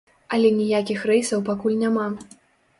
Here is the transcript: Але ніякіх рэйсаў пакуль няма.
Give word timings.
Але 0.37 0.49
ніякіх 0.61 1.05
рэйсаў 1.11 1.45
пакуль 1.53 1.79
няма. 1.85 2.11